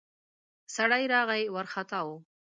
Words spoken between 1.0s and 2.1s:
راغی، وارختا و.